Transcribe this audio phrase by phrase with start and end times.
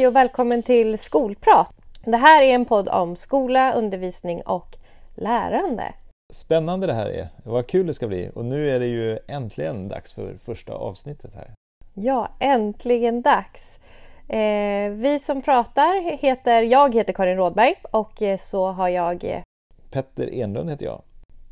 [0.00, 1.74] Hej och välkommen till Skolprat!
[2.04, 4.76] Det här är en podd om skola, undervisning och
[5.14, 5.94] lärande.
[6.32, 7.28] Spännande det här är.
[7.44, 8.30] Vad kul det ska bli.
[8.34, 11.50] Och nu är det ju äntligen dags för första avsnittet här.
[11.94, 13.80] Ja, äntligen dags!
[14.28, 19.42] Eh, vi som pratar heter, jag heter Karin Rådberg och eh, så har jag eh,
[19.90, 21.02] Petter Enlund heter jag.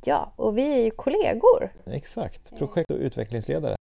[0.05, 1.71] Ja, och vi är ju kollegor.
[1.87, 3.78] Exakt, projekt och utvecklingsledare.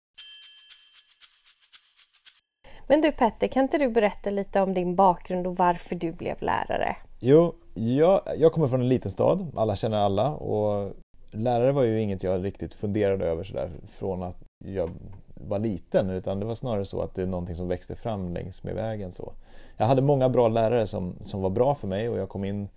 [2.89, 6.43] Men du Petter, kan inte du berätta lite om din bakgrund och varför du blev
[6.43, 6.97] lärare?
[7.21, 10.93] Jo, jag, jag kommer från en liten stad, alla känner alla och
[11.31, 14.91] lärare var ju inget jag riktigt funderade över sådär från att jag
[15.35, 18.63] var liten utan det var snarare så att det är någonting som växte fram längs
[18.63, 19.13] med vägen.
[19.13, 19.33] Så.
[19.77, 22.69] Jag hade många bra lärare som, som var bra för mig och jag kom in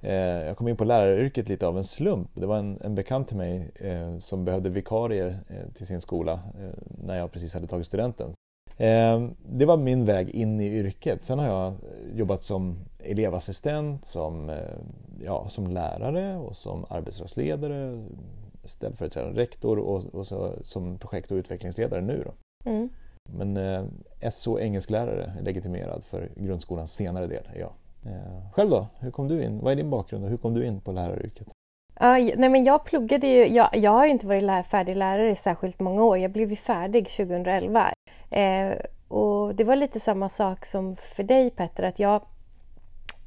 [0.00, 2.30] eh, jag kom in på läraryrket lite av en slump.
[2.34, 6.32] Det var en, en bekant till mig eh, som behövde vikarier eh, till sin skola
[6.32, 8.34] eh, när jag precis hade tagit studenten.
[8.76, 11.22] Eh, det var min väg in i yrket.
[11.22, 11.74] Sen har jag
[12.14, 14.56] jobbat som elevassistent, som, eh,
[15.24, 18.04] ja, som lärare och som arbetslagsledare,
[18.64, 22.24] ställföreträdande rektor och, och så, som projekt och utvecklingsledare nu.
[22.26, 22.32] Då.
[22.70, 22.88] Mm.
[23.30, 27.72] Men eh, SO engelsklärare är legitimerad för grundskolans senare del är jag.
[28.06, 28.86] Eh, själv då?
[28.98, 29.60] Hur kom du in?
[29.60, 31.48] Vad är din bakgrund och hur kom du in på läraryrket?
[32.00, 35.30] Uh, nej men jag pluggade ju, jag, jag har ju inte varit lär, färdig lärare
[35.30, 36.18] i särskilt många år.
[36.18, 37.92] Jag blev ju färdig 2011.
[38.32, 38.76] Eh,
[39.08, 42.22] och det var lite samma sak som för dig Petter, att jag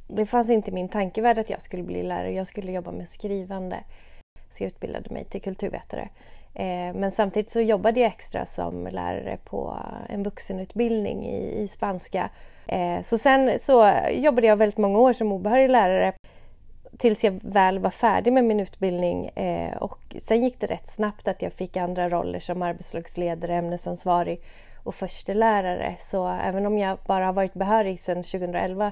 [0.08, 2.32] det fanns inte i min tankevärld att jag skulle bli lärare.
[2.32, 3.84] Jag skulle jobba med skrivande.
[4.50, 6.10] Så jag utbildade mig till kulturvetare.
[6.54, 9.78] Eh, men samtidigt så jobbade jag extra som lärare på
[10.10, 12.30] en vuxenutbildning i, i spanska.
[12.68, 16.14] Eh, så sen så jobbade jag väldigt många år som obehörig lärare
[16.98, 19.28] tills jag väl var färdig med min utbildning.
[19.28, 24.42] Eh, och sen gick det rätt snabbt att jag fick andra roller som arbetslagsledare, ämnesansvarig
[24.86, 25.98] och förstelärare.
[26.02, 28.92] Så även om jag bara har varit behörig sedan 2011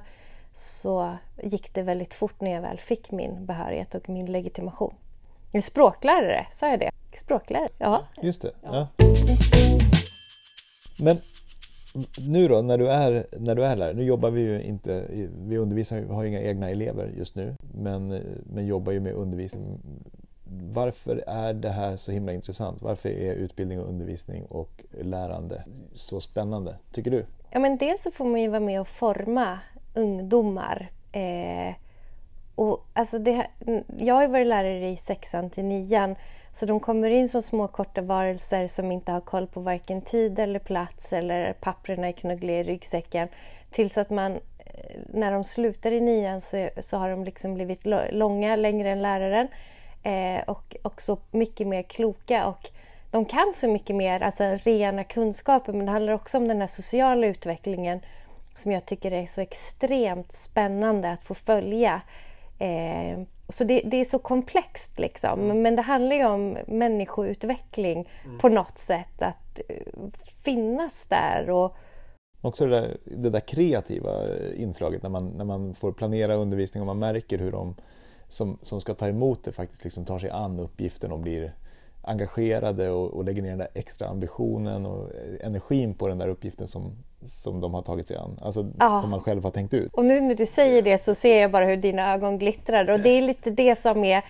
[0.54, 4.94] så gick det väldigt fort när jag väl fick min behörighet och min legitimation.
[5.64, 6.92] Språklärare, sa jag det?
[7.18, 8.04] Språklärare, ja.
[8.22, 8.52] Just det.
[8.64, 8.88] Ja.
[11.00, 11.18] Men
[12.30, 15.06] nu då, när du, är, när du är lärare, nu jobbar vi ju inte,
[15.48, 18.08] vi undervisar, vi har inga egna elever just nu, men,
[18.54, 19.80] men jobbar ju med undervisning.
[20.62, 22.82] Varför är det här så himla intressant?
[22.82, 27.26] Varför är utbildning och undervisning och lärande så spännande, tycker du?
[27.52, 29.60] Ja, men dels så får man ju vara med och forma
[29.94, 30.92] ungdomar.
[31.12, 31.76] Eh,
[32.56, 33.48] och alltså det,
[33.98, 36.16] jag har ju varit lärare i sexan till nian
[36.54, 40.40] så de kommer in som små korta varelser som inte har koll på varken tid
[40.40, 43.28] eller plats eller papperna är knuggliga i ryggsäcken.
[43.72, 47.86] Tills att man, eh, när de slutar i nian så, så har de liksom blivit
[48.12, 49.48] långa, längre än läraren.
[50.04, 52.48] Eh, och också mycket mer kloka.
[52.48, 52.70] Och
[53.12, 56.68] de kan så mycket mer, alltså rena kunskaper, men det handlar också om den här
[56.68, 58.00] sociala utvecklingen
[58.58, 62.02] som jag tycker är så extremt spännande att få följa.
[62.60, 63.20] Eh,
[63.50, 65.42] så det, det, är så komplext liksom.
[65.42, 65.62] Mm.
[65.62, 68.40] Men det handlar ju om människoutveckling mm.
[68.40, 69.22] på något sätt.
[69.22, 70.08] Att uh,
[70.44, 71.76] finnas där och
[72.42, 74.12] Också det där, det där kreativa
[74.56, 77.76] inslaget när man, när man får planera undervisning och man märker hur de
[78.34, 81.54] som, som ska ta emot det faktiskt liksom tar sig an uppgiften och blir
[82.02, 85.12] engagerade och, och lägger ner den där extra ambitionen och
[85.42, 86.92] energin på den där uppgiften som,
[87.26, 88.38] som de har tagit sig an.
[88.42, 89.02] Alltså ja.
[89.02, 89.94] som man själv har tänkt ut.
[89.94, 93.00] Och nu när du säger det så ser jag bara hur dina ögon glittrar och
[93.00, 94.26] det är lite det som är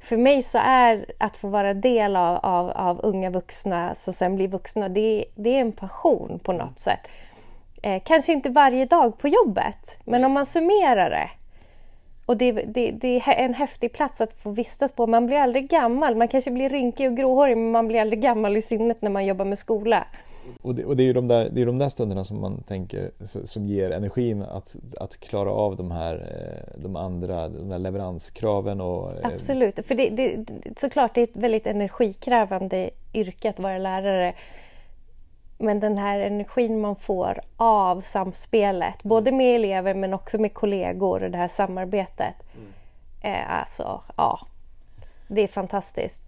[0.00, 4.36] för mig så är att få vara del av, av, av unga vuxna som sen
[4.36, 7.00] blir vuxna, det, det är en passion på något sätt.
[7.82, 11.30] Eh, kanske inte varje dag på jobbet, men om man summerar det
[12.26, 15.06] och det, det, det, är en häftig plats att få vistas på.
[15.06, 16.16] Man blir aldrig gammal.
[16.16, 19.26] Man kanske blir rynkig och gråhårig men man blir aldrig gammal i sinnet när man
[19.26, 20.06] jobbar med skola.
[20.62, 22.62] Och det, och det är ju de där, det är de där stunderna som man
[22.62, 23.10] tänker
[23.44, 28.80] som ger energin att, att klara av de här eh, de andra de där leveranskraven.
[28.80, 30.44] Och, eh, Absolut, för det, det,
[30.80, 34.34] såklart det är ett väldigt energikrävande yrke att vara lärare.
[35.58, 39.08] Men den här energin man får av samspelet, mm.
[39.08, 42.34] både med elever men också med kollegor och det här samarbetet.
[42.54, 42.72] Mm.
[43.22, 44.40] är alltså, ja,
[45.28, 46.22] det är fantastiskt.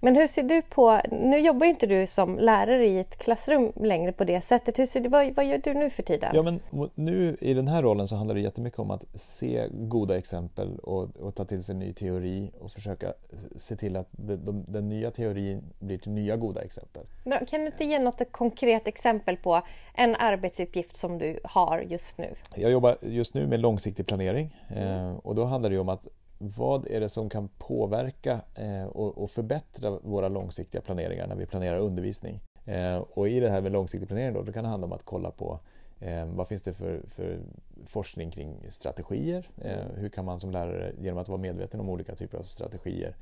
[0.00, 4.12] Men hur ser du på, nu jobbar inte du som lärare i ett klassrum längre
[4.12, 4.78] på det sättet.
[4.78, 6.30] Hur ser du, vad, vad gör du nu för tiden?
[6.34, 6.60] Ja, men
[6.94, 11.16] nu i den här rollen så handlar det jättemycket om att se goda exempel och,
[11.16, 13.12] och ta till sig ny teori och försöka
[13.56, 17.02] se till att de, de, den nya teorin blir till nya goda exempel.
[17.24, 19.62] Kan du inte ge något konkret exempel på
[19.94, 22.34] en arbetsuppgift som du har just nu?
[22.56, 25.16] Jag jobbar just nu med långsiktig planering mm.
[25.16, 26.06] och då handlar det om att
[26.38, 31.78] vad är det som kan påverka eh, och, förbättra våra långsiktiga planeringar när vi planerar
[31.78, 32.40] undervisning?
[32.64, 35.04] Eh, och i det här med långsiktig planering då, då kan det handla om att
[35.04, 35.60] kolla på
[36.00, 37.38] eh, vad finns det för, för
[37.86, 39.48] forskning kring strategier?
[39.62, 39.96] Mm.
[39.96, 43.16] hur kan man som lärare genom att vara medveten om olika typer av strategier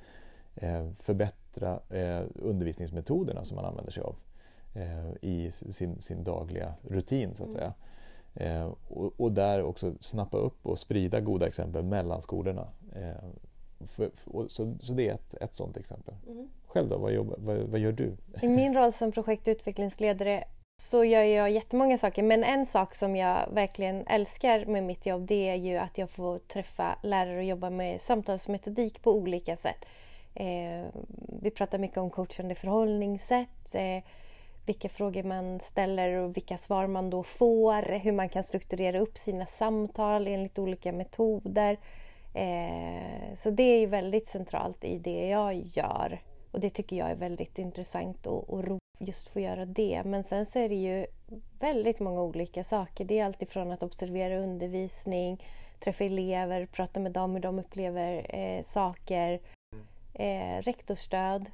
[0.99, 1.81] förbättra
[2.35, 4.17] undervisningsmetoderna som man använder sig av
[5.21, 7.59] i sin, sin dagliga rutin så att Mm.
[7.59, 7.75] säga.
[8.35, 8.73] Eh,
[9.17, 12.69] och, där också snappa upp och sprida goda exempel mellan skolorna.
[12.97, 13.29] Eh,
[13.87, 16.15] för, för, så, så det är ett, ett sådant exempel.
[16.27, 16.49] Mm.
[16.67, 18.17] Själv då, vad, jobbar, vad, vad gör du?
[18.43, 20.45] I min roll som projekt och utvecklingsledare
[20.83, 25.27] så gör jag jättemånga saker men en sak som jag verkligen älskar med mitt jobb
[25.27, 29.85] det är ju att jag får träffa lärare och jobba med samtalsmetodik på olika sätt.
[30.35, 30.87] Eh,
[31.43, 34.03] vi pratar mycket om coachande förhållningssätt, eh,
[34.67, 39.19] vilka frågor man ställer och vilka svar man då får, hur man kan strukturera upp
[39.19, 41.79] sina samtal enligt olika metoder.
[42.35, 46.21] Eh, så det är ju väldigt centralt i det jag gör.
[46.51, 50.03] Och det tycker jag är väldigt intressant och, och roligt just få göra det.
[50.05, 51.07] Men sen så är det ju
[51.61, 53.05] väldigt många olika saker.
[53.05, 55.45] Det är alltifrån att observera undervisning,
[55.85, 59.41] träffa elever, prata med dem hur de upplever eh, saker,
[60.15, 61.51] eh, rektorstöd,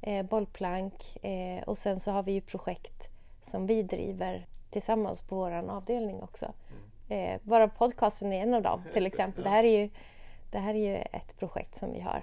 [0.00, 3.08] eh, bollplank eh, och sen så har vi ju projekt
[3.50, 6.52] som vi driver tillsammans på vår avdelning också.
[7.08, 9.44] Eh, bara podcasten är en av dem till exempel.
[9.44, 9.90] Det här är ju,
[10.50, 12.22] det här är ju ett projekt som vi har.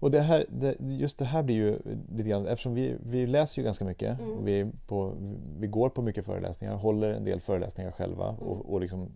[0.00, 1.78] Och det här, det, just det här blir ju
[2.16, 4.44] lite grann, eftersom vi, vi läser ju ganska mycket Mm.
[4.44, 5.14] vi, på,
[5.58, 8.40] vi går på mycket föreläsningar, håller en del föreläsningar själva Mm.
[8.42, 9.08] och, och liksom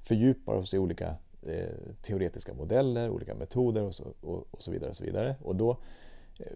[0.00, 1.14] fördjupar oss i olika
[1.46, 1.68] eh,
[2.02, 4.90] teoretiska modeller, olika metoder och så, och, och så vidare.
[4.90, 5.36] Och så vidare.
[5.42, 5.76] Och då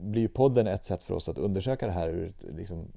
[0.01, 2.89] blir podden ett sätt för oss att undersöka det här ur ett, liksom,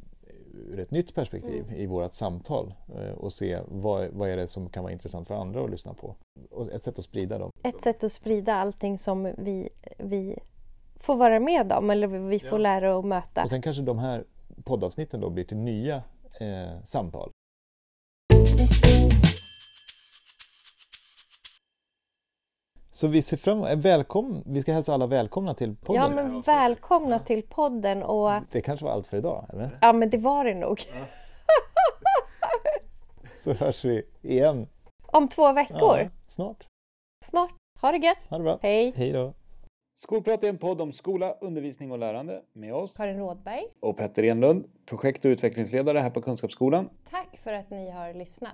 [0.53, 1.75] ur ett nytt perspektiv Mm.
[1.79, 5.35] i vårt samtal eh, och se vad, vad är det som kan vara intressant för
[5.35, 6.15] andra att lyssna på.
[6.51, 7.51] Och ett sätt att sprida dem.
[7.63, 10.37] Ett sätt att sprida allting som vi, vi
[10.95, 12.57] får vara med om eller vi får Ja.
[12.57, 13.43] lära och möta.
[13.43, 14.23] Och sen kanske de här
[14.63, 15.95] poddavsnitten då blir till nya
[16.39, 17.31] eh, samtal.
[22.99, 26.01] Så vi ser fram emot, välkom, vi ska hälsa alla välkomna till podden.
[26.01, 29.77] Ja men välkomna till podden och Det kanske var allt för idag, eller?
[29.81, 30.83] ja men det var det nog.
[33.43, 34.67] Så hörs vi igen
[35.05, 35.99] Om två veckor.
[35.99, 36.65] Ja, snart.
[37.25, 37.51] Snart.
[37.81, 38.17] Ha det gött.
[38.29, 38.59] Ha det bra.
[38.61, 38.93] Hej.
[38.95, 39.33] Hej då.
[39.99, 43.63] Skolprat är en podd om skola, undervisning och lärande med oss Karin Rådberg.
[43.79, 46.89] och Petter Enlund, projekt och utvecklingsledare här på Kunskapsskolan.
[47.09, 48.53] Tack för att ni har lyssnat.